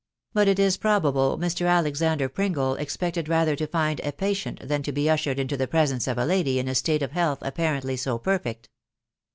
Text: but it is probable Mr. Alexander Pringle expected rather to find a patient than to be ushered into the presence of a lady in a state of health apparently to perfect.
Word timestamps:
but 0.33 0.47
it 0.47 0.57
is 0.57 0.77
probable 0.77 1.37
Mr. 1.37 1.69
Alexander 1.69 2.27
Pringle 2.27 2.73
expected 2.73 3.29
rather 3.29 3.55
to 3.55 3.67
find 3.67 3.99
a 4.03 4.11
patient 4.11 4.67
than 4.67 4.81
to 4.81 4.91
be 4.91 5.07
ushered 5.07 5.37
into 5.37 5.55
the 5.55 5.67
presence 5.67 6.07
of 6.07 6.17
a 6.17 6.25
lady 6.25 6.57
in 6.57 6.67
a 6.67 6.73
state 6.73 7.03
of 7.03 7.11
health 7.11 7.37
apparently 7.43 7.95
to 7.95 8.17
perfect. 8.17 8.67